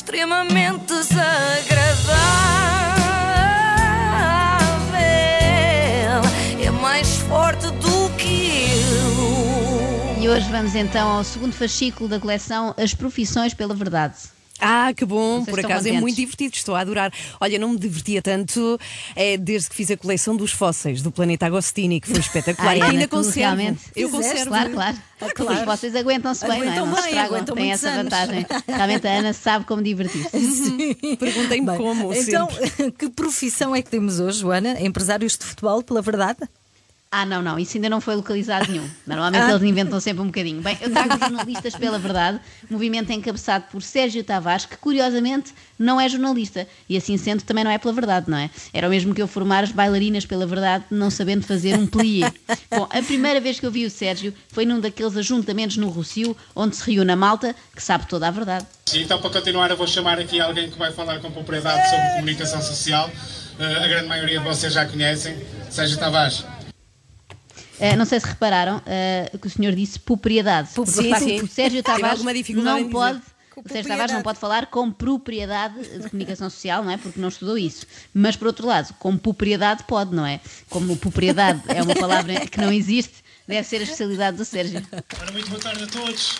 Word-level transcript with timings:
extremamente 0.00 0.86
desagradável. 0.86 1.30
É 6.58 6.70
mais 6.70 7.16
forte 7.16 7.66
do 7.66 8.08
que 8.16 8.62
eu. 8.72 10.22
E 10.22 10.28
hoje 10.28 10.50
vamos 10.50 10.74
então 10.74 11.06
ao 11.06 11.22
segundo 11.22 11.52
fascículo 11.52 12.08
da 12.08 12.18
coleção 12.18 12.74
As 12.78 12.94
Profissões 12.94 13.52
pela 13.52 13.74
Verdade. 13.74 14.16
Ah, 14.60 14.92
que 14.94 15.04
bom, 15.04 15.44
por 15.44 15.58
acaso 15.60 15.88
é 15.88 15.92
muito 15.92 16.16
divertido, 16.16 16.54
estou 16.54 16.74
a 16.74 16.80
adorar. 16.80 17.12
Olha, 17.40 17.58
não 17.58 17.70
me 17.70 17.78
divertia 17.78 18.20
tanto 18.22 18.78
é, 19.16 19.36
desde 19.36 19.70
que 19.70 19.74
fiz 19.76 19.90
a 19.90 19.96
coleção 19.96 20.36
dos 20.36 20.52
fósseis 20.52 21.02
do 21.02 21.10
planeta 21.10 21.46
Agostini, 21.46 22.00
que 22.00 22.08
foi 22.08 22.20
espetacular. 22.20 22.72
Ah, 22.72 22.76
e 22.76 22.82
ainda 22.82 23.08
conservo. 23.08 23.38
realmente 23.38 23.80
Eu 23.96 24.08
fizeste? 24.10 24.28
conservo. 24.30 24.50
Claro, 24.50 24.70
claro. 25.18 25.34
claro. 25.34 25.66
Vocês 25.66 25.94
aguentam-se 25.96 26.46
bem, 26.46 26.60
Aguentam 26.60 26.86
não 26.86 26.92
é? 26.92 26.96
Não 26.96 27.02
bem, 27.02 27.04
estragam, 27.10 27.34
aguentam 27.36 27.54
tem 27.54 27.64
muitos 27.66 27.84
essa 27.84 27.94
anos. 28.00 28.12
vantagem. 28.12 28.46
Realmente 28.66 29.06
a 29.06 29.10
Ana 29.10 29.32
sabe 29.32 29.64
como 29.64 29.82
divertir-se. 29.82 30.94
Perguntem-me 31.18 31.66
Bem, 31.66 31.76
como. 31.76 32.12
Então, 32.14 32.48
sempre. 32.50 32.92
que 32.98 33.08
profissão 33.10 33.74
é 33.74 33.82
que 33.82 33.90
temos 33.90 34.20
hoje, 34.20 34.40
Joana? 34.40 34.80
Empresários 34.80 35.36
de 35.36 35.44
futebol, 35.44 35.82
pela 35.82 36.02
verdade? 36.02 36.38
Ah, 37.12 37.26
não, 37.26 37.42
não, 37.42 37.58
isso 37.58 37.76
ainda 37.76 37.90
não 37.90 38.00
foi 38.00 38.14
localizado 38.14 38.70
nenhum. 38.70 38.88
Normalmente 39.04 39.42
Ah. 39.42 39.50
eles 39.50 39.62
inventam 39.64 39.98
sempre 39.98 40.22
um 40.22 40.26
bocadinho. 40.26 40.62
Bem, 40.62 40.78
eu 40.80 40.92
trago 40.92 41.14
os 41.14 41.18
jornalistas 41.18 41.74
pela 41.74 41.98
verdade, 41.98 42.38
movimento 42.70 43.10
encabeçado 43.10 43.64
por 43.72 43.82
Sérgio 43.82 44.22
Tavares, 44.22 44.64
que 44.64 44.76
curiosamente 44.76 45.52
não 45.76 46.00
é 46.00 46.08
jornalista. 46.08 46.68
E 46.88 46.96
assim 46.96 47.16
sendo, 47.16 47.42
também 47.42 47.64
não 47.64 47.70
é 47.72 47.78
pela 47.78 47.92
verdade, 47.92 48.30
não 48.30 48.38
é? 48.38 48.48
Era 48.72 48.86
o 48.86 48.90
mesmo 48.90 49.12
que 49.12 49.20
eu 49.20 49.26
formar 49.26 49.64
as 49.64 49.72
bailarinas 49.72 50.24
pela 50.24 50.46
verdade, 50.46 50.84
não 50.88 51.10
sabendo 51.10 51.44
fazer 51.44 51.74
um 51.76 51.84
plié. 51.84 52.32
Bom, 52.70 52.84
a 52.88 53.02
primeira 53.02 53.40
vez 53.40 53.58
que 53.58 53.66
eu 53.66 53.72
vi 53.72 53.84
o 53.84 53.90
Sérgio 53.90 54.32
foi 54.52 54.64
num 54.64 54.78
daqueles 54.78 55.16
ajuntamentos 55.16 55.78
no 55.78 55.88
Rocio, 55.88 56.36
onde 56.54 56.76
se 56.76 56.88
reúne 56.88 57.10
a 57.10 57.16
malta 57.16 57.56
que 57.74 57.82
sabe 57.82 58.06
toda 58.06 58.28
a 58.28 58.30
verdade. 58.30 58.66
Então, 58.94 59.18
para 59.20 59.30
continuar, 59.30 59.68
eu 59.68 59.76
vou 59.76 59.88
chamar 59.88 60.16
aqui 60.20 60.40
alguém 60.40 60.70
que 60.70 60.78
vai 60.78 60.92
falar 60.92 61.18
com 61.18 61.28
propriedade 61.32 61.90
sobre 61.90 62.08
comunicação 62.10 62.62
social. 62.62 63.10
Eh, 63.58 63.84
a 63.84 63.88
grande 63.88 64.06
maioria 64.06 64.38
de 64.38 64.44
vocês 64.44 64.72
já 64.72 64.86
conhecem. 64.86 65.36
Sérgio 65.68 65.98
Tavares. 65.98 66.44
Uh, 67.80 67.96
não 67.96 68.04
sei 68.04 68.20
se 68.20 68.26
repararam 68.26 68.78
uh, 68.78 69.38
que 69.38 69.46
o 69.46 69.50
senhor 69.50 69.72
disse 69.72 69.98
propriedade. 69.98 70.68
Porque, 70.74 70.90
Sim, 70.90 71.10
facto, 71.10 71.24
sim. 71.24 71.40
O 71.42 71.48
Sérgio 71.48 71.82
Tavares 71.82 72.22
não 72.22 72.90
pode. 72.90 73.22
O 73.56 73.68
Sérgio 73.68 73.88
Tavares 73.90 74.12
não 74.12 74.22
pode 74.22 74.38
falar 74.38 74.66
com 74.66 74.90
propriedade 74.90 75.74
de 75.82 76.08
comunicação 76.08 76.48
social, 76.48 76.84
não 76.84 76.92
é? 76.92 76.96
Porque 76.96 77.20
não 77.20 77.28
estudou 77.28 77.58
isso. 77.58 77.86
Mas, 78.12 78.36
por 78.36 78.46
outro 78.46 78.66
lado, 78.66 78.94
com 78.98 79.16
propriedade 79.16 79.84
pode, 79.84 80.14
não 80.14 80.24
é? 80.24 80.40
Como 80.68 80.96
propriedade 80.96 81.62
é 81.68 81.82
uma 81.82 81.94
palavra 81.94 82.46
que 82.46 82.60
não 82.60 82.72
existe, 82.72 83.14
deve 83.46 83.66
ser 83.66 83.76
a 83.76 83.82
especialidade 83.82 84.36
do 84.36 84.44
Sérgio. 84.44 84.86
Ora, 85.20 85.32
muito 85.32 85.48
boa 85.48 85.60
tarde 85.60 85.84
a 85.84 85.86
todos. 85.86 86.38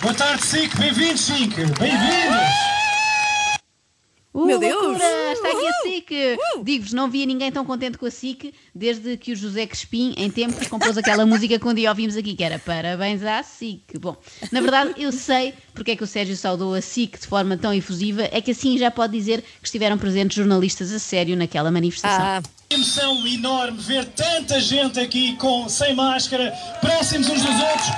Boa 0.00 0.14
tarde, 0.14 0.44
SIC. 0.44 0.76
Bem-vindos, 0.76 1.20
SIC. 1.20 1.54
Bem-vindos. 1.78 2.81
Uh, 4.34 4.46
Meu 4.46 4.58
Deus! 4.58 4.82
loucura! 4.82 5.32
Está 5.32 5.48
aqui 5.48 5.66
a 5.66 5.72
SIC! 5.82 6.38
Digo-vos, 6.64 6.92
não 6.94 7.10
via 7.10 7.26
ninguém 7.26 7.52
tão 7.52 7.66
contente 7.66 7.98
com 7.98 8.06
a 8.06 8.10
SIC 8.10 8.54
desde 8.74 9.16
que 9.18 9.32
o 9.32 9.36
José 9.36 9.66
Crespim, 9.66 10.14
em 10.16 10.30
tempos, 10.30 10.66
compôs 10.68 10.96
aquela 10.96 11.26
música 11.26 11.58
que 11.58 11.68
um 11.68 11.74
dia 11.74 11.90
ouvimos 11.90 12.16
aqui, 12.16 12.34
que 12.34 12.42
era 12.42 12.58
Parabéns 12.58 13.22
à 13.22 13.42
SIC. 13.42 13.98
Bom, 13.98 14.16
na 14.50 14.60
verdade, 14.62 14.94
eu 14.96 15.12
sei 15.12 15.52
porque 15.74 15.90
é 15.90 15.96
que 15.96 16.04
o 16.04 16.06
Sérgio 16.06 16.36
saudou 16.36 16.74
a 16.74 16.80
SIC 16.80 17.20
de 17.20 17.26
forma 17.26 17.58
tão 17.58 17.74
efusiva, 17.74 18.26
é 18.32 18.40
que 18.40 18.52
assim 18.52 18.78
já 18.78 18.90
pode 18.90 19.12
dizer 19.12 19.42
que 19.60 19.66
estiveram 19.66 19.98
presentes 19.98 20.36
jornalistas 20.36 20.92
a 20.92 20.98
sério 20.98 21.36
naquela 21.36 21.70
manifestação. 21.70 22.24
Ah, 22.24 22.42
Emoção 22.70 23.26
enorme 23.26 23.78
ver 23.82 24.06
tanta 24.06 24.58
gente 24.58 24.98
aqui 24.98 25.36
com, 25.36 25.68
sem 25.68 25.94
máscara, 25.94 26.52
próximos 26.80 27.28
uns 27.28 27.42
dos 27.42 27.60
outros, 27.60 27.88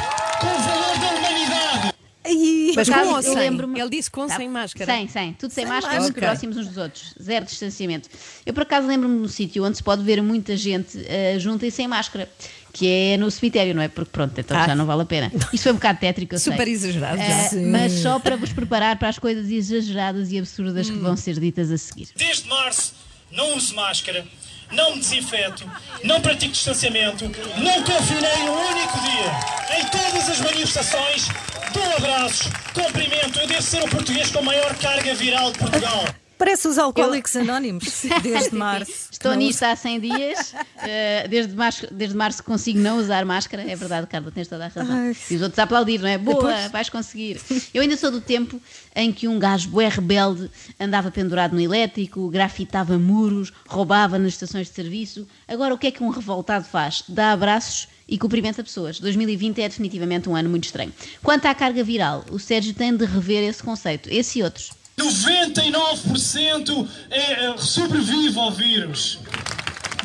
com 0.40 0.46
o 0.48 0.58
valor 0.58 0.98
da 0.98 1.10
humanidade. 1.16 1.93
Ai, 2.26 2.72
mas 2.74 2.88
com 2.88 3.08
ou 3.14 3.22
sem? 3.22 3.34
lembro-me- 3.34 3.78
Ele 3.80 3.90
disse 3.90 4.10
com 4.10 4.26
Tá, 4.26 4.36
sem 4.36 4.48
máscara. 4.48 4.90
Sem, 4.92 5.08
sem. 5.08 5.32
Tudo 5.34 5.50
sem, 5.52 5.64
Sem 5.64 5.72
máscara, 5.72 6.00
muito 6.00 6.12
máscara. 6.14 6.26
próximos 6.28 6.56
uns 6.56 6.68
dos 6.68 6.76
outros. 6.78 7.14
Zero 7.22 7.44
distanciamento. 7.44 8.08
Eu, 8.46 8.54
por 8.54 8.62
acaso, 8.62 8.86
lembro-me 8.86 9.18
de 9.18 9.24
um 9.24 9.28
sítio 9.28 9.64
onde 9.64 9.76
se 9.76 9.82
pode 9.82 10.02
ver 10.02 10.22
muita 10.22 10.56
gente 10.56 10.96
uh, 10.96 11.38
junta 11.38 11.66
e 11.66 11.70
sem 11.70 11.86
máscara, 11.86 12.28
que 12.72 12.88
é 12.88 13.16
no 13.18 13.30
cemitério, 13.30 13.74
não 13.74 13.82
é? 13.82 13.88
Porque, 13.88 14.10
pronto, 14.10 14.38
então 14.40 14.56
Ah. 14.56 14.66
já 14.66 14.74
não 14.74 14.86
vale 14.86 15.02
a 15.02 15.04
pena. 15.04 15.30
Isso 15.52 15.64
foi 15.64 15.72
um 15.72 15.76
bocado 15.76 15.98
tétrico, 16.00 16.34
eu 16.34 16.38
sei. 16.38 16.52
Super 16.52 16.66
exagerado. 16.66 17.18
Uh, 17.20 17.48
Sim. 17.50 17.66
mas 17.70 17.92
só 17.92 18.18
para 18.18 18.36
vos 18.36 18.52
preparar 18.52 18.98
para 18.98 19.08
as 19.10 19.18
coisas 19.18 19.50
exageradas 19.50 20.32
e 20.32 20.38
absurdas 20.38 20.88
que 20.88 20.96
vão 20.96 21.16
ser 21.16 21.38
ditas 21.38 21.70
a 21.70 21.76
seguir. 21.76 22.08
Desde 22.16 22.48
março, 22.48 22.94
não 23.30 23.54
uso 23.56 23.74
máscara, 23.74 24.26
não 24.72 24.94
me 24.94 25.00
desinfeto, 25.00 25.70
não 26.02 26.20
pratico 26.22 26.52
distanciamento, 26.52 27.24
não 27.58 27.82
confinei 27.84 28.48
um 28.48 28.70
único 28.70 28.98
dia. 29.02 29.78
Em 29.78 29.84
todas 29.88 30.28
as 30.30 30.40
manifestações, 30.40 31.28
dou 31.74 31.96
abraços, 31.96 32.48
cumprimento. 32.72 33.38
Eu 33.40 33.46
devo 33.46 33.62
ser 33.62 33.82
o 33.82 33.88
português 33.88 34.30
com 34.30 34.38
a 34.38 34.42
maior 34.42 34.74
carga 34.76 35.14
viral 35.14 35.52
de 35.52 35.58
Portugal. 35.58 36.04
Parece 36.36 36.66
os 36.66 36.78
alcoólicos 36.78 37.34
anónimos, 37.36 38.02
desde 38.22 38.54
março. 38.56 39.08
Estou 39.12 39.34
nisto 39.34 39.62
há 39.62 39.74
100 39.76 40.00
dias. 40.00 40.52
uh, 40.52 41.28
desde, 41.28 41.54
março, 41.54 41.86
desde 41.92 42.16
março 42.16 42.42
consigo 42.42 42.78
não 42.80 42.98
usar 42.98 43.24
máscara. 43.24 43.62
É 43.62 43.76
verdade, 43.76 44.06
Carla, 44.08 44.30
tens 44.32 44.48
toda 44.48 44.64
a 44.64 44.68
razão. 44.68 44.94
Ai. 44.94 45.16
E 45.30 45.36
os 45.36 45.42
outros 45.42 45.58
a 45.58 45.62
aplaudir, 45.62 46.00
não 46.00 46.08
é? 46.08 46.18
Boa, 46.18 46.36
Depois- 46.36 46.70
vais 46.72 46.90
conseguir. 46.90 47.40
Eu 47.72 47.82
ainda 47.82 47.96
sou 47.96 48.10
do 48.10 48.20
tempo 48.20 48.60
em 48.96 49.12
que 49.12 49.28
um 49.28 49.38
gajo 49.38 49.68
bué 49.68 49.88
rebelde 49.88 50.50
andava 50.78 51.10
pendurado 51.10 51.54
no 51.54 51.60
elétrico, 51.60 52.28
grafitava 52.28 52.98
muros, 52.98 53.52
roubava 53.68 54.18
nas 54.18 54.32
estações 54.32 54.68
de 54.68 54.74
serviço. 54.74 55.26
Agora, 55.46 55.72
o 55.72 55.78
que 55.78 55.86
é 55.86 55.90
que 55.92 56.02
um 56.02 56.08
revoltado 56.08 56.64
faz? 56.64 57.04
Dá 57.08 57.30
abraços 57.32 57.88
e 58.08 58.18
cumprimenta 58.18 58.62
pessoas. 58.62 59.00
2020 59.00 59.60
é 59.60 59.68
definitivamente 59.68 60.28
um 60.28 60.36
ano 60.36 60.48
muito 60.48 60.64
estranho. 60.64 60.92
Quanto 61.22 61.46
à 61.46 61.54
carga 61.54 61.82
viral, 61.82 62.24
o 62.30 62.38
Sérgio 62.38 62.74
tem 62.74 62.96
de 62.96 63.04
rever 63.04 63.48
esse 63.48 63.62
conceito, 63.62 64.08
esse 64.10 64.38
e 64.38 64.42
outros. 64.42 64.70
99% 64.98 66.88
é, 67.10 67.46
é, 67.46 67.56
sobrevive 67.58 68.38
ao 68.38 68.52
vírus. 68.52 69.18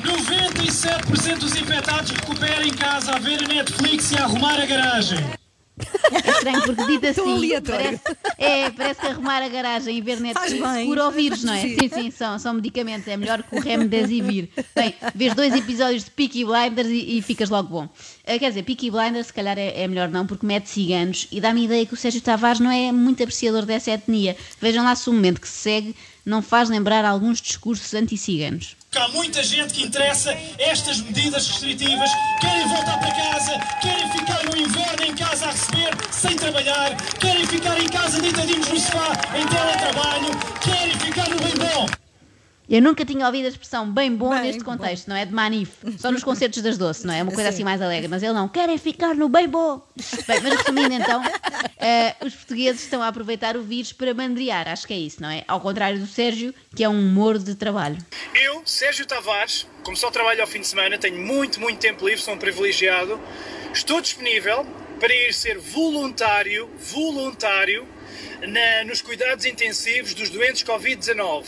97% 0.02 1.38
dos 1.38 1.56
infectados 1.56 2.12
recuperam 2.12 2.64
em 2.64 2.74
casa 2.74 3.12
a 3.12 3.20
ver 3.20 3.44
a 3.44 3.48
Netflix 3.48 4.12
e 4.12 4.18
a 4.18 4.24
arrumar 4.24 4.60
a 4.60 4.66
garagem. 4.66 5.39
É 6.12 6.32
estranho 6.32 6.62
porque 6.64 6.86
dito 6.86 7.08
assim, 7.08 7.62
parece, 7.62 8.02
é, 8.38 8.70
parece 8.72 9.00
que 9.00 9.08
arrumar 9.08 9.42
a 9.42 9.48
garagem 9.48 9.98
e 9.98 10.02
ver 10.02 10.20
Netflix 10.20 10.62
bem. 10.62 10.92
o 10.92 11.12
vírus, 11.12 11.44
não 11.44 11.54
é? 11.54 11.62
Sim, 11.62 11.90
sim, 11.94 12.12
são, 12.12 12.38
são 12.40 12.54
medicamentos, 12.54 13.08
é 13.08 13.16
melhor 13.16 13.44
que 13.44 13.56
o 13.56 13.60
Remdesivir. 13.60 14.50
Bem, 14.76 14.94
vês 15.16 15.34
dois 15.34 15.54
episódios 15.54 16.06
de 16.06 16.12
Peaky 16.12 16.46
Blinders 16.46 16.90
e, 16.90 17.18
e 17.18 17.22
ficas 17.22 17.50
logo 17.50 17.70
bom. 17.70 17.90
Ah, 18.28 18.38
quer 18.38 18.50
dizer, 18.50 18.64
Peaky 18.64 18.92
Blinders 18.92 19.28
se 19.28 19.34
calhar 19.34 19.58
é, 19.58 19.82
é 19.82 19.88
melhor 19.88 20.10
não, 20.10 20.26
porque 20.26 20.46
mete 20.46 20.70
ciganos 20.70 21.28
e 21.32 21.40
dá-me 21.40 21.62
a 21.62 21.64
ideia 21.66 21.86
que 21.86 21.94
o 21.94 21.98
Sérgio 21.98 22.22
Tavares 22.22 22.60
não 22.60 22.72
é 22.72 22.92
muito 22.92 23.24
apreciador 23.24 23.66
dessa 23.66 23.92
etnia. 23.92 24.36
Vejam 24.62 24.84
lá 24.84 24.96
se 24.96 25.10
o 25.10 25.14
momento 25.14 25.40
que 25.40 25.48
se 25.48 25.58
segue 25.58 25.96
não 26.30 26.42
faz 26.42 26.70
lembrar 26.70 27.04
alguns 27.04 27.42
discursos 27.42 27.94
anti-ciganos. 27.94 28.78
Há 28.96 29.08
muita 29.10 29.44
gente 29.44 29.74
que 29.74 29.84
interessa 29.84 30.32
estas 30.58 31.02
medidas 31.02 31.48
restritivas, 31.48 32.10
querem 32.40 32.68
voltar 32.68 32.98
para 33.00 33.12
casa, 33.12 33.60
querem 33.82 34.12
ficar 34.12 34.44
no 34.46 34.58
inverno 34.58 35.04
em 35.06 35.16
casa 35.16 35.48
a 35.48 35.52
receber 35.52 35.92
sem 36.12 36.36
trabalhar, 36.36 36.96
querem 37.20 37.46
ficar 37.46 37.80
em 37.80 37.88
casa 37.88 38.22
deitadinhos 38.22 38.68
no 38.68 38.80
sofá 38.80 39.12
em 39.36 39.48
teletrabalho, 39.48 40.30
querem 40.62 41.00
ficar 41.00 41.30
no 41.30 41.38
bem 41.38 41.56
bom. 41.56 41.99
Eu 42.70 42.82
nunca 42.84 43.04
tinha 43.04 43.26
ouvido 43.26 43.46
a 43.46 43.50
expressão 43.50 43.90
bem 43.92 44.16
bom 44.16 44.30
Bem 44.30 44.42
neste 44.44 44.64
bom. 44.64 44.72
contexto, 44.78 45.08
não 45.08 45.16
é? 45.16 45.26
De 45.26 45.34
manif. 45.34 45.72
Só 45.98 46.12
nos 46.12 46.24
concertos 46.24 46.62
das 46.62 46.78
doce, 46.78 47.06
não 47.08 47.14
é? 47.14 47.20
É 47.20 47.24
uma 47.24 47.32
coisa 47.32 47.50
Sim. 47.50 47.56
assim 47.56 47.64
mais 47.64 47.82
alegre. 47.82 48.08
Mas 48.08 48.22
ele 48.22 48.34
não. 48.34 48.48
Querem 48.48 48.78
ficar 48.78 49.16
no 49.16 49.28
bem 49.28 49.48
bom. 49.48 49.82
Bem, 50.28 50.40
mas 50.42 50.54
resumindo 50.56 50.94
então, 50.94 51.22
eh, 51.80 52.16
os 52.24 52.36
portugueses 52.36 52.84
estão 52.84 53.02
a 53.02 53.08
aproveitar 53.08 53.58
o 53.58 53.64
vírus 53.64 53.92
para 53.92 54.14
mandriar. 54.14 54.68
Acho 54.68 54.86
que 54.86 54.94
é 54.94 54.98
isso, 55.00 55.20
não 55.22 55.30
é? 55.32 55.44
Ao 55.48 55.60
contrário 55.60 56.00
do 56.00 56.06
Sérgio, 56.06 56.54
que 56.76 56.84
é 56.84 56.88
um 56.90 57.00
humor 57.00 57.40
de 57.40 57.56
trabalho. 57.56 57.98
Eu, 58.36 58.62
Sérgio 58.66 59.06
Tavares, 59.08 59.66
como 59.84 59.98
só 59.98 60.12
trabalho 60.12 60.42
ao 60.42 60.48
fim 60.48 60.60
de 60.62 60.68
semana, 60.68 60.98
tenho 61.00 61.18
muito, 61.20 61.60
muito 61.60 61.80
tempo 61.80 62.06
livre, 62.08 62.22
sou 62.22 62.36
um 62.36 62.38
privilegiado, 62.38 63.20
estou 63.74 64.00
disponível 64.00 64.64
para 65.00 65.12
ir 65.14 65.34
ser 65.34 65.58
voluntário, 65.58 66.70
voluntário, 66.78 67.88
na- 68.42 68.84
nos 68.86 69.02
cuidados 69.02 69.44
intensivos 69.46 70.14
dos 70.14 70.30
doentes 70.30 70.64
Covid-19. 70.64 71.46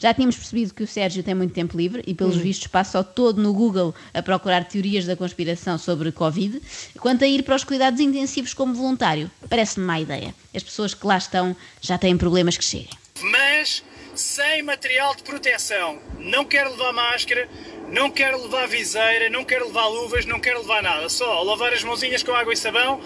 Já 0.00 0.14
tínhamos 0.14 0.36
percebido 0.36 0.72
que 0.72 0.82
o 0.82 0.86
Sérgio 0.86 1.22
tem 1.22 1.34
muito 1.34 1.52
tempo 1.52 1.76
livre 1.76 2.02
e, 2.06 2.14
pelos 2.14 2.36
vistos, 2.36 2.66
passa 2.68 2.98
o 2.98 3.04
todo 3.04 3.42
no 3.42 3.52
Google 3.52 3.94
a 4.14 4.22
procurar 4.22 4.64
teorias 4.64 5.04
da 5.04 5.14
conspiração 5.14 5.76
sobre 5.76 6.10
Covid. 6.10 6.58
Quanto 6.98 7.22
a 7.22 7.28
ir 7.28 7.42
para 7.42 7.54
os 7.54 7.64
cuidados 7.64 8.00
intensivos 8.00 8.54
como 8.54 8.72
voluntário, 8.74 9.30
parece-me 9.50 9.84
má 9.84 10.00
ideia. 10.00 10.34
As 10.54 10.62
pessoas 10.62 10.94
que 10.94 11.06
lá 11.06 11.18
estão 11.18 11.54
já 11.82 11.98
têm 11.98 12.16
problemas 12.16 12.56
que 12.56 12.64
cheguem. 12.64 12.88
mas 13.22 13.82
sem 14.14 14.62
material 14.62 15.14
de 15.14 15.22
proteção. 15.22 15.98
Não 16.18 16.44
quero 16.44 16.70
levar 16.70 16.92
máscara, 16.92 17.48
não 17.88 18.10
quero 18.10 18.42
levar 18.42 18.66
viseira, 18.66 19.28
não 19.28 19.44
quero 19.44 19.66
levar 19.66 19.86
luvas, 19.86 20.24
não 20.24 20.40
quero 20.40 20.60
levar 20.60 20.82
nada. 20.82 21.08
Só 21.08 21.42
lavar 21.42 21.72
as 21.72 21.84
mãozinhas 21.84 22.22
com 22.22 22.32
água 22.32 22.52
e 22.52 22.56
sabão 22.56 23.00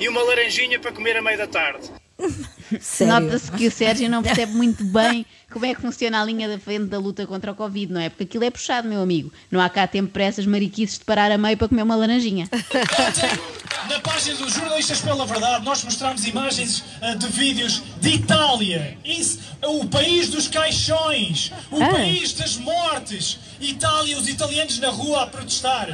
e 0.00 0.08
uma 0.08 0.22
laranjinha 0.22 0.78
para 0.80 0.92
comer 0.92 1.16
à 1.16 1.22
meia 1.22 1.38
da 1.38 1.46
tarde. 1.46 1.90
Sério. 2.80 3.12
Nota-se 3.20 3.50
que 3.52 3.66
o 3.66 3.70
Sérgio 3.70 4.08
não 4.08 4.22
percebe 4.24 4.52
muito 4.52 4.84
bem 4.84 5.24
como 5.50 5.66
é 5.66 5.74
que 5.74 5.80
funciona 5.80 6.20
a 6.20 6.24
linha 6.24 6.48
da 6.48 6.58
frente 6.58 6.84
da 6.84 6.98
luta 6.98 7.26
contra 7.26 7.50
o 7.50 7.54
Covid, 7.54 7.92
não 7.92 8.00
é? 8.00 8.08
Porque 8.08 8.24
aquilo 8.24 8.44
é 8.44 8.50
puxado, 8.50 8.88
meu 8.88 9.02
amigo. 9.02 9.32
Não 9.50 9.60
há 9.60 9.68
cá 9.68 9.86
tempo 9.86 10.10
para 10.12 10.22
essas 10.24 10.46
mariquices 10.46 10.98
de 10.98 11.04
parar 11.04 11.32
a 11.32 11.38
meio 11.38 11.56
para 11.56 11.68
comer 11.68 11.82
uma 11.82 11.96
laranjinha. 11.96 12.48
Na 13.88 13.98
página 14.00 14.36
dos 14.36 14.54
Jornalistas 14.54 15.00
pela 15.00 15.26
Verdade, 15.26 15.64
nós 15.64 15.82
mostramos 15.82 16.24
imagens 16.24 16.84
ah, 17.00 17.14
de 17.14 17.26
vídeos 17.26 17.82
de 18.00 18.10
Itália. 18.10 18.96
Isso, 19.04 19.38
o 19.64 19.86
país 19.86 20.28
dos 20.28 20.46
caixões, 20.48 21.50
o 21.70 21.82
Ah. 21.82 21.88
país 21.88 22.32
das 22.34 22.56
mortes. 22.56 23.38
Itália, 23.60 24.16
os 24.16 24.28
italianos 24.28 24.78
na 24.78 24.90
rua 24.90 25.24
a 25.24 25.26
protestar. 25.26 25.88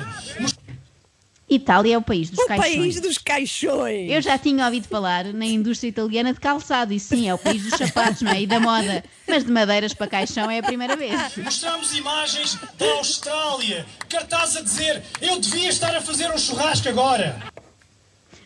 Itália 1.48 1.94
é 1.94 1.98
o 1.98 2.02
país 2.02 2.28
dos 2.28 2.40
O 2.40 2.46
caixões. 2.46 2.76
país 2.76 3.00
dos 3.00 3.18
caixões. 3.18 4.10
Eu 4.10 4.20
já 4.20 4.36
tinha 4.36 4.64
ouvido 4.64 4.88
falar 4.88 5.26
na 5.32 5.46
indústria 5.46 5.88
italiana 5.90 6.32
de 6.32 6.40
calçado, 6.40 6.92
e 6.92 6.98
sim, 6.98 7.28
é 7.28 7.34
o 7.34 7.38
país 7.38 7.62
dos 7.62 7.78
sapatos, 7.78 8.22
não 8.22 8.32
é? 8.32 8.42
E 8.42 8.46
da 8.48 8.58
moda. 8.58 9.04
Mas 9.28 9.44
de 9.44 9.52
madeiras 9.52 9.94
para 9.94 10.08
caixão 10.08 10.50
é 10.50 10.58
a 10.58 10.62
primeira 10.62 10.96
vez. 10.96 11.36
Mostramos 11.36 11.96
imagens 11.96 12.58
da 12.76 12.86
Austrália, 12.94 13.86
cartaz 14.08 14.56
a 14.56 14.60
dizer 14.62 15.02
eu 15.20 15.38
devia 15.38 15.68
estar 15.68 15.94
a 15.94 16.00
fazer 16.00 16.30
um 16.32 16.38
churrasco 16.38 16.88
agora. 16.88 17.40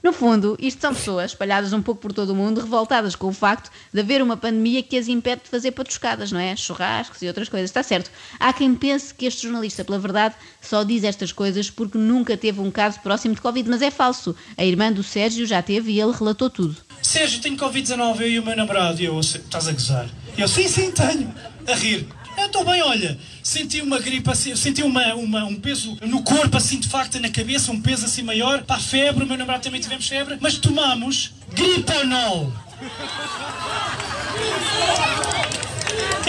No 0.03 0.13
fundo, 0.13 0.57
isto 0.59 0.81
são 0.81 0.95
pessoas 0.95 1.33
espalhadas 1.33 1.73
um 1.73 1.83
pouco 1.83 2.01
por 2.01 2.13
todo 2.13 2.31
o 2.31 2.35
mundo, 2.35 2.61
revoltadas 2.61 3.15
com 3.15 3.29
o 3.29 3.33
facto 3.33 3.71
de 3.93 4.01
haver 4.01 4.23
uma 4.23 4.37
pandemia 4.37 4.83
que 4.83 4.97
as 4.97 5.09
impede 5.09 5.43
de 5.43 5.51
fazer 5.51 5.73
patuscadas, 5.73 6.33
não 6.33 6.41
é? 6.41 6.57
Churrascos 6.57 7.21
e 7.21 7.27
outras 7.27 7.49
coisas. 7.49 7.69
Está 7.69 7.83
certo. 7.83 8.11
Há 8.39 8.53
quem 8.53 8.75
pense 8.75 9.13
que 9.13 9.27
este 9.27 9.43
jornalista, 9.43 9.85
pela 9.85 9.99
verdade, 9.99 10.35
só 10.63 10.83
diz 10.85 11.05
estas 11.05 11.33
coisas 11.33 11.69
porque 11.71 11.99
nunca 11.99 12.37
teve 12.37 12.61
um 12.61 12.71
caso 12.71 12.99
próximo 13.01 13.35
de 13.35 13.41
Covid, 13.43 13.69
mas 13.69 13.83
é 13.83 13.91
falso. 13.91 14.35
A 14.57 14.65
irmã 14.65 14.91
do 14.91 15.03
Sérgio 15.03 15.47
já 15.47 15.61
teve 15.61 15.93
e 15.93 16.01
ele 16.01 16.13
relatou 16.13 16.49
tudo. 16.49 16.77
Sérgio, 17.03 17.41
tenho 17.41 17.57
Covid-19, 17.57 18.21
eu 18.21 18.29
e 18.29 18.39
o 18.39 18.45
meu 18.45 18.57
namorado. 18.57 19.01
E 19.01 19.05
eu, 19.05 19.19
estás 19.21 19.69
a 19.69 19.73
gozar? 19.73 20.09
Eu, 20.37 20.49
sim, 20.49 20.67
sim, 20.69 20.91
tenho. 20.91 21.35
A 21.67 21.75
rir. 21.75 22.07
Eu 22.41 22.47
estou 22.47 22.65
bem, 22.65 22.83
olha. 22.83 23.19
Senti 23.43 23.81
uma 23.81 23.99
gripe 23.99 24.31
assim, 24.31 24.55
senti 24.57 24.83
uma, 24.83 25.15
uma- 25.15 25.45
um 25.45 25.57
peso 25.57 25.97
no 26.03 26.23
corpo, 26.23 26.57
assim, 26.57 26.79
de 26.81 26.89
facto, 26.89 27.21
na 27.21 27.29
cabeça, 27.29 27.71
um 27.71 27.81
peso 27.81 28.07
assim 28.07 28.23
maior. 28.23 28.63
Pá, 28.63 28.79
febre, 28.79 29.25
o 29.25 29.27
meu 29.27 29.37
namorado 29.37 29.63
também 29.63 29.81
tivemos 29.81 30.07
febre. 30.09 30.39
Mas 30.41 30.57
tomamos 30.59 31.33
griponol. 31.53 32.53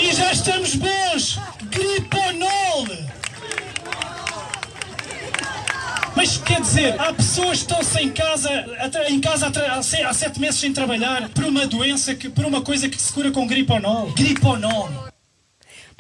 E 0.01 0.13
já 0.13 0.31
estamos 0.31 0.75
bons. 0.75 1.39
Griponol. 1.63 2.87
Mas 6.15 6.37
quer 6.37 6.59
dizer, 6.61 6.99
há 6.99 7.13
pessoas 7.13 7.59
que 7.63 7.71
estão 7.71 7.83
sem 7.83 8.09
casa, 8.09 8.49
em 9.07 9.19
casa 9.21 9.49
há 10.05 10.13
sete 10.13 10.39
meses 10.41 10.59
sem 10.59 10.73
trabalhar 10.73 11.29
por 11.29 11.45
uma 11.45 11.65
doença, 11.65 12.13
que, 12.13 12.29
por 12.29 12.45
uma 12.45 12.61
coisa 12.61 12.89
que 12.89 13.01
se 13.01 13.13
cura 13.13 13.31
com 13.31 13.47
griponol. 13.47 14.11
Griponol. 14.11 14.89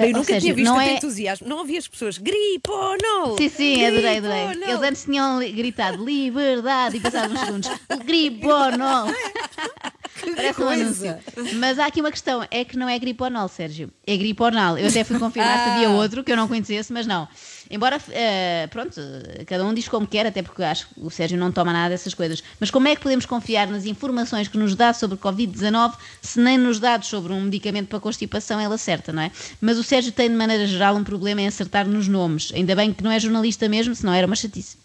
Eu 0.01 0.07
Ou 0.07 0.13
nunca 0.13 0.25
seja, 0.25 0.39
tinha 0.41 0.53
visto 0.53 0.67
não 0.67 0.77
tanto 0.77 0.89
é- 0.89 0.93
entusiasmo. 0.95 1.47
Não 1.47 1.59
havia 1.59 1.79
as 1.79 1.87
pessoas. 1.87 2.17
Gripo, 2.17 2.71
não! 3.01 3.37
Sim, 3.37 3.49
sim, 3.49 3.85
adorei, 3.85 4.17
adorei. 4.17 4.55
Não. 4.55 4.67
Eles 4.69 4.81
antes 4.81 5.03
tinham 5.03 5.39
gritado 5.39 6.03
liberdade 6.03 6.97
e 6.97 6.99
passados 6.99 7.33
uns 7.35 7.39
segundos, 7.45 7.69
griponol. 8.05 9.07
Parece 10.35 10.61
um 10.61 10.65
coisa. 10.65 10.83
anúncio. 10.83 11.57
Mas 11.57 11.79
há 11.79 11.85
aqui 11.85 12.01
uma 12.01 12.11
questão: 12.11 12.45
é 12.49 12.63
que 12.63 12.77
não 12.77 12.87
é 12.87 12.97
griponol, 12.99 13.47
Sérgio. 13.47 13.89
É 14.05 14.15
griponal. 14.17 14.77
Eu 14.77 14.87
até 14.87 15.03
fui 15.03 15.17
confirmar 15.19 15.63
se 15.63 15.69
havia 15.69 15.87
Ah. 15.91 15.93
outro 15.93 16.23
que 16.23 16.31
eu 16.31 16.37
não 16.37 16.47
conhecesse, 16.47 16.91
mas 16.93 17.05
não. 17.07 17.27
Embora, 17.69 18.01
eh, 18.09 18.67
pronto, 18.69 18.99
cada 19.47 19.65
um 19.65 19.73
diz 19.73 19.87
como 19.87 20.05
quer, 20.05 20.25
até 20.25 20.41
porque 20.41 20.61
eu 20.61 20.65
acho 20.65 20.87
que 20.87 20.93
o 20.97 21.09
Sérgio 21.09 21.37
não 21.37 21.51
toma 21.53 21.71
nada 21.71 21.89
dessas 21.91 22.13
coisas. 22.13 22.43
Mas 22.59 22.69
como 22.69 22.87
é 22.89 22.95
que 22.95 23.01
podemos 23.01 23.25
confiar 23.25 23.67
nas 23.67 23.85
informações 23.85 24.49
que 24.49 24.57
nos 24.57 24.75
dá 24.75 24.91
sobre 24.93 25.17
Covid-19 25.17 25.93
se 26.21 26.39
nem 26.39 26.57
nos 26.57 26.79
dados 26.79 27.07
sobre 27.07 27.31
um 27.31 27.39
medicamento 27.41 27.87
para 27.87 27.99
constipação 27.99 28.59
ele 28.59 28.73
acerta, 28.73 29.13
não 29.13 29.21
é? 29.23 29.31
Mas 29.61 29.77
o 29.77 29.83
Sérgio 29.83 30.11
tem, 30.11 30.29
de 30.29 30.35
maneira 30.35 30.67
geral, 30.67 30.95
um 30.97 31.03
problema 31.03 31.39
em 31.41 31.47
acertar 31.47 31.87
nos 31.87 32.09
nomes. 32.09 32.51
Ainda 32.53 32.75
bem 32.75 32.91
que 32.91 33.01
não 33.03 33.11
é 33.11 33.17
jornalista 33.19 33.69
mesmo, 33.69 33.95
senão 33.95 34.13
era 34.13 34.27
uma 34.27 34.35
chatice. 34.35 34.75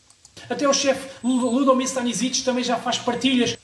Até 0.49 0.69
o 0.69 0.73
chefe 0.73 1.09
Ludomir 1.25 1.87
Stanisic 1.87 2.43
também 2.45 2.63
já 2.63 2.77
faz 2.77 2.99
partilhas. 2.99 3.57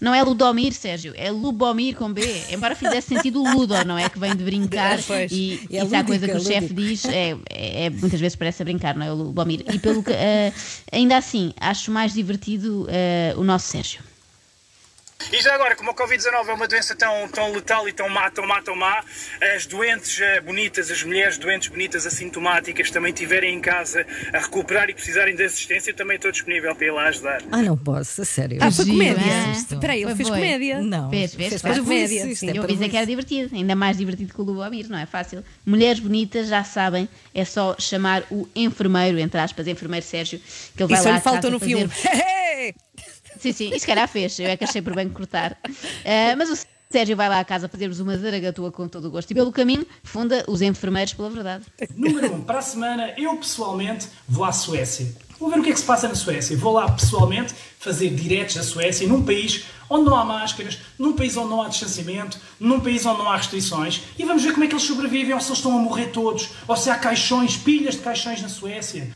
Não 0.00 0.14
é 0.14 0.22
Ludomir, 0.22 0.72
Sérgio, 0.72 1.12
é 1.16 1.30
Lubomir 1.30 1.96
com 1.96 2.12
B. 2.12 2.22
Embora 2.50 2.74
fizesse 2.76 3.08
sentido 3.14 3.42
o 3.42 3.50
Ludo, 3.54 3.74
não 3.84 3.96
é? 3.96 4.08
Que 4.08 4.18
vem 4.18 4.34
de 4.36 4.44
brincar. 4.44 4.98
E, 5.32 5.60
É 5.76 5.84
se 5.86 5.94
há 5.94 6.00
lúdica, 6.00 6.04
coisa 6.04 6.26
que 6.28 6.36
o 6.36 6.40
chefe 6.40 6.74
diz, 6.74 7.04
é, 7.06 7.36
é- 7.50 7.84
é- 7.86 7.90
muitas 7.90 8.20
vezes 8.20 8.36
parece 8.36 8.62
a 8.62 8.64
brincar, 8.64 8.94
não 8.96 9.06
é? 9.06 9.12
O 9.12 9.14
Lubomir. 9.14 9.64
E 9.72 9.78
pelo 9.78 10.02
que, 10.02 10.12
eh, 10.12 10.52
ainda 10.92 11.16
assim, 11.16 11.52
acho 11.58 11.90
mais 11.90 12.12
divertido 12.12 12.86
eh, 12.90 13.34
o 13.36 13.44
nosso 13.44 13.68
Sérgio. 13.68 14.00
E 15.32 15.42
já 15.42 15.54
agora, 15.54 15.74
como 15.74 15.90
a 15.90 15.94
Covid-19 15.94 16.48
é 16.48 16.52
uma 16.52 16.68
doença 16.68 16.94
tão, 16.94 17.26
tão 17.28 17.52
letal 17.52 17.88
e 17.88 17.92
tão 17.92 18.08
má, 18.08 18.30
tão 18.30 18.46
má, 18.46 18.62
tão 18.62 18.76
má, 18.76 19.02
as 19.54 19.66
doentes 19.66 20.20
eh, 20.20 20.40
bonitas, 20.40 20.90
as 20.90 21.02
mulheres 21.02 21.38
doentes 21.38 21.68
bonitas 21.68 22.06
assintomáticas 22.06 22.90
também 22.90 23.12
estiverem 23.12 23.54
em 23.54 23.60
casa 23.60 24.06
a 24.32 24.38
recuperar 24.38 24.88
e 24.90 24.94
precisarem 24.94 25.34
de 25.34 25.42
assistência, 25.42 25.90
eu 25.90 25.94
também 25.96 26.16
estou 26.16 26.30
disponível 26.30 26.74
para 26.76 26.86
ir 26.86 26.90
lá 26.92 27.06
ajudar. 27.08 27.42
Ah, 27.50 27.62
não 27.62 27.76
posso, 27.76 28.22
a 28.22 28.24
sério. 28.24 28.58
Ah, 28.60 28.70
foi 28.70 28.86
comédia. 28.86 29.22
é? 29.24 29.50
Espera 29.52 29.92
aí, 29.94 30.02
ele 30.02 30.14
fez 30.14 30.28
foi. 30.28 30.38
comédia. 30.38 30.80
Não, 30.82 31.10
Fez, 31.10 31.34
fez, 31.34 31.60
fez 31.60 31.78
comédia, 31.78 32.26
isto 32.26 32.40
sim. 32.40 32.50
é 32.50 32.58
Eu 32.58 32.64
pensei 32.64 32.88
que 32.88 32.96
era 32.96 33.06
divertido, 33.06 33.54
ainda 33.54 33.74
mais 33.74 33.96
divertido 33.96 34.32
que 34.32 34.40
o 34.40 34.44
Lubomir, 34.44 34.88
não 34.88 34.98
é 34.98 35.06
fácil. 35.06 35.42
Mulheres 35.66 35.98
bonitas, 36.00 36.48
já 36.48 36.62
sabem, 36.64 37.08
é 37.34 37.44
só 37.44 37.74
chamar 37.78 38.22
o 38.30 38.48
enfermeiro, 38.54 39.18
entre 39.18 39.40
aspas, 39.40 39.66
enfermeiro 39.66 40.04
Sérgio, 40.06 40.38
que 40.76 40.82
ele 40.82 40.90
vai 40.90 40.98
Isso 41.00 41.08
lá 41.08 41.14
lhe 41.14 41.18
à 41.18 41.20
casa 41.20 41.32
faltou 41.32 41.50
no 41.50 41.58
fazer- 41.58 41.76
filme. 41.88 41.92
Sim, 43.38 43.52
sim, 43.52 43.66
isto 43.66 43.80
se 43.80 43.86
calhar 43.86 44.08
fez, 44.08 44.38
eu 44.38 44.46
é 44.46 44.56
que 44.56 44.64
achei 44.64 44.82
por 44.82 44.94
bem 44.94 45.08
cortar. 45.08 45.58
Ah, 46.04 46.34
mas 46.36 46.50
o 46.50 46.56
Sérgio 46.90 47.16
vai 47.16 47.28
lá 47.28 47.40
à 47.40 47.44
casa 47.44 47.68
fazer-vos 47.68 47.98
uma 47.98 48.16
zaragatua 48.16 48.70
com 48.70 48.86
todo 48.86 49.08
o 49.08 49.10
gosto 49.10 49.30
e 49.30 49.34
pelo 49.34 49.50
caminho 49.50 49.84
funda 50.04 50.44
os 50.46 50.62
enfermeiros 50.62 51.12
pela 51.12 51.28
verdade. 51.28 51.64
Número 51.96 52.32
1. 52.32 52.36
Um, 52.36 52.40
para 52.42 52.58
a 52.58 52.62
semana, 52.62 53.12
eu 53.18 53.36
pessoalmente 53.36 54.06
vou 54.28 54.44
à 54.44 54.52
Suécia. 54.52 55.12
Vou 55.38 55.50
ver 55.50 55.58
o 55.58 55.62
que 55.62 55.70
é 55.70 55.72
que 55.72 55.80
se 55.80 55.84
passa 55.84 56.06
na 56.06 56.14
Suécia. 56.14 56.56
Vou 56.56 56.72
lá 56.72 56.88
pessoalmente 56.92 57.52
fazer 57.80 58.10
diretos 58.10 58.54
da 58.54 58.62
Suécia, 58.62 59.08
num 59.08 59.24
país 59.24 59.64
onde 59.90 60.04
não 60.04 60.16
há 60.16 60.24
máscaras, 60.24 60.78
num 60.98 61.14
país 61.14 61.36
onde 61.36 61.50
não 61.50 61.62
há 61.62 61.68
distanciamento, 61.68 62.38
num 62.60 62.80
país 62.80 63.04
onde 63.04 63.18
não 63.18 63.28
há 63.28 63.36
restrições, 63.36 64.02
e 64.18 64.24
vamos 64.24 64.42
ver 64.42 64.52
como 64.52 64.64
é 64.64 64.68
que 64.68 64.74
eles 64.74 64.84
sobrevivem, 64.84 65.34
ou 65.34 65.40
se 65.40 65.48
eles 65.48 65.58
estão 65.58 65.76
a 65.76 65.80
morrer 65.80 66.06
todos, 66.06 66.50
ou 66.66 66.76
se 66.76 66.88
há 66.90 66.96
caixões, 66.96 67.56
pilhas 67.56 67.96
de 67.96 68.02
caixões 68.02 68.40
na 68.40 68.48
Suécia. 68.48 69.10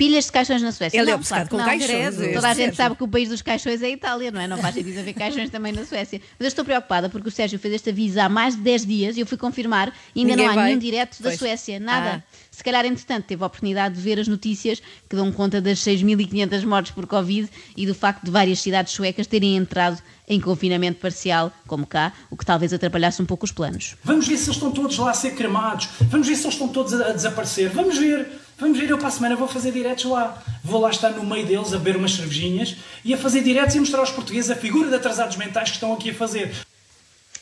Pilhas 0.00 0.24
de 0.24 0.32
caixões 0.32 0.62
na 0.62 0.72
Suécia. 0.72 0.96
Ele 0.98 1.10
é 1.10 1.12
não, 1.12 1.18
obcecado 1.18 1.48
claro 1.50 1.64
com 1.64 1.70
não. 1.70 1.78
caixões, 1.78 2.14
Toda 2.32 2.48
a 2.48 2.54
gente 2.54 2.56
Sérgio. 2.64 2.74
sabe 2.74 2.96
que 2.96 3.04
o 3.04 3.08
país 3.08 3.28
dos 3.28 3.42
caixões 3.42 3.82
é 3.82 3.86
a 3.86 3.90
Itália, 3.90 4.30
não 4.30 4.40
é? 4.40 4.48
Não 4.48 4.56
faz 4.56 4.74
sentido 4.74 4.98
haver 4.98 5.12
caixões 5.12 5.50
também 5.50 5.72
na 5.74 5.84
Suécia. 5.84 6.18
Mas 6.38 6.40
eu 6.40 6.48
estou 6.48 6.64
preocupada 6.64 7.10
porque 7.10 7.28
o 7.28 7.30
Sérgio 7.30 7.58
fez 7.58 7.74
este 7.74 7.90
aviso 7.90 8.18
há 8.18 8.26
mais 8.26 8.56
de 8.56 8.62
10 8.62 8.86
dias 8.86 9.16
e 9.18 9.20
eu 9.20 9.26
fui 9.26 9.36
confirmar 9.36 9.92
e 10.14 10.20
ainda 10.20 10.30
Ninguém 10.30 10.46
não 10.46 10.52
há 10.52 10.54
vai. 10.54 10.64
nenhum 10.68 10.78
direto 10.78 11.22
da 11.22 11.28
Pois. 11.28 11.38
Suécia. 11.38 11.78
Nada. 11.78 12.24
Ah. 12.26 12.36
Se 12.50 12.64
calhar, 12.64 12.86
entretanto, 12.86 13.26
teve 13.26 13.42
a 13.42 13.46
oportunidade 13.46 13.94
de 13.94 14.00
ver 14.00 14.18
as 14.18 14.26
notícias 14.26 14.80
que 15.06 15.14
dão 15.16 15.30
conta 15.30 15.60
das 15.60 15.78
6.500 15.80 16.64
mortes 16.64 16.92
por 16.92 17.06
Covid 17.06 17.50
e 17.76 17.86
do 17.86 17.94
facto 17.94 18.24
de 18.24 18.30
várias 18.30 18.58
cidades 18.60 18.94
suecas 18.94 19.26
terem 19.26 19.54
entrado 19.56 19.98
em 20.26 20.40
confinamento 20.40 20.98
parcial, 21.00 21.52
como 21.66 21.86
cá, 21.86 22.12
o 22.30 22.36
que 22.38 22.46
talvez 22.46 22.72
atrapalhasse 22.72 23.20
um 23.20 23.26
pouco 23.26 23.44
os 23.44 23.52
planos. 23.52 23.96
Vamos 24.04 24.26
ver 24.28 24.36
se 24.38 24.44
eles 24.44 24.56
estão 24.56 24.70
todos 24.70 24.96
lá 24.96 25.10
a 25.10 25.14
ser 25.14 25.32
cremados. 25.34 25.88
Vamos 26.02 26.26
ver 26.26 26.36
se 26.36 26.44
eles 26.44 26.54
estão 26.54 26.68
todos 26.68 26.94
a 26.94 27.12
desaparecer. 27.12 27.68
Vamos 27.70 27.98
ver. 27.98 28.39
Vamos 28.60 28.78
ver. 28.78 28.90
Eu 28.90 28.98
para 28.98 29.08
a 29.08 29.10
semana 29.10 29.34
vou 29.36 29.48
fazer 29.48 29.72
diretos 29.72 30.04
lá. 30.04 30.42
Vou 30.62 30.80
lá 30.80 30.90
estar 30.90 31.10
no 31.10 31.24
meio 31.24 31.46
deles 31.46 31.72
a 31.72 31.78
beber 31.78 31.96
umas 31.96 32.12
cervejinhas 32.12 32.76
e 33.04 33.14
a 33.14 33.18
fazer 33.18 33.42
diretos 33.42 33.74
e 33.74 33.80
mostrar 33.80 34.00
aos 34.00 34.10
portugueses 34.10 34.50
a 34.50 34.54
figura 34.56 34.88
de 34.88 34.94
atrasados 34.96 35.36
mentais 35.36 35.70
que 35.70 35.76
estão 35.76 35.92
aqui 35.92 36.10
a 36.10 36.14
fazer. 36.14 36.52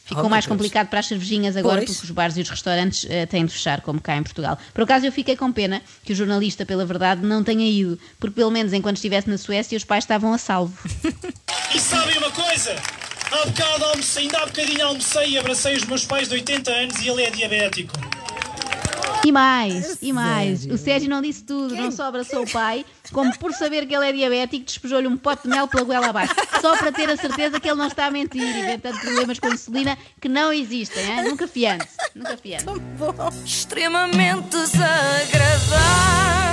Ficou 0.04 0.24
Oh, 0.24 0.28
mais 0.30 0.46
Deus. 0.46 0.56
complicado 0.56 0.88
para 0.88 1.00
as 1.00 1.06
cervejinhas 1.06 1.54
agora 1.54 1.78
Pois. 1.82 1.90
porque 1.90 2.04
os 2.06 2.10
bares 2.12 2.36
e 2.38 2.40
os 2.40 2.48
restaurantes 2.48 3.06
eh, 3.10 3.26
têm 3.26 3.44
de 3.44 3.52
fechar, 3.52 3.82
como 3.82 4.00
cá 4.00 4.16
em 4.16 4.22
Portugal. 4.22 4.56
Por 4.72 4.84
acaso 4.84 5.04
eu 5.04 5.12
fiquei 5.12 5.36
com 5.36 5.52
pena 5.52 5.82
que 6.02 6.14
o 6.14 6.16
jornalista, 6.16 6.64
pela 6.64 6.86
verdade, 6.86 7.20
não 7.26 7.44
tenha 7.44 7.68
ido, 7.68 7.98
porque 8.18 8.34
pelo 8.36 8.50
menos 8.50 8.72
enquanto 8.72 8.96
estivesse 8.96 9.28
na 9.28 9.36
Suécia 9.36 9.76
os 9.76 9.84
pais 9.84 10.04
estavam 10.04 10.32
a 10.32 10.38
salvo. 10.38 10.72
E 11.74 11.78
sabem 11.78 12.16
uma 12.16 12.30
coisa? 12.30 12.74
Há 13.30 13.44
bocado 13.44 13.84
almocei, 13.84 14.22
ainda 14.22 14.38
há 14.38 14.46
bocadinho 14.46 14.86
almocei 14.86 15.28
e 15.32 15.38
abracei 15.38 15.76
os 15.76 15.84
meus 15.84 16.06
pais 16.06 16.28
de 16.28 16.34
80 16.36 16.70
anos 16.70 16.98
e 17.02 17.08
ele 17.08 17.22
é 17.24 17.30
diabético. 17.30 17.92
E 19.24 19.32
mais, 19.32 19.98
e 20.00 20.12
mais. 20.12 20.60
Sério? 20.60 20.74
O 20.74 20.78
Sérgio 20.78 21.10
não 21.10 21.20
disse 21.20 21.44
tudo, 21.44 21.74
não 21.74 21.90
só 21.90 22.04
abraçou 22.04 22.42
o 22.42 22.50
pai, 22.50 22.84
como 23.12 23.36
por 23.38 23.52
saber 23.52 23.86
que 23.86 23.94
ele 23.94 24.08
é 24.08 24.12
diabético, 24.12 24.64
despejou-lhe 24.64 25.06
um 25.06 25.16
pote 25.16 25.42
de 25.44 25.48
mel 25.48 25.68
pela 25.68 25.84
goela 25.84 26.08
abaixo, 26.08 26.34
só 26.60 26.76
para 26.76 26.92
ter 26.92 27.08
a 27.10 27.16
certeza 27.16 27.60
que 27.60 27.68
ele 27.68 27.76
não 27.76 27.88
está 27.88 28.06
a 28.06 28.10
mentir, 28.10 28.42
inventando 28.42 28.98
problemas 29.00 29.38
com 29.38 29.48
insulina 29.48 29.98
que 30.20 30.28
não 30.28 30.52
existem, 30.52 31.04
hein? 31.04 31.24
nunca 31.24 31.48
fiante, 31.48 31.88
nunca 32.14 32.36
fiante. 32.36 32.64
extremamente 33.44 34.48
desagradável. 34.48 36.47